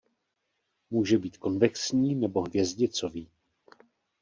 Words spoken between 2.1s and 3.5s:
nebo hvězdicový.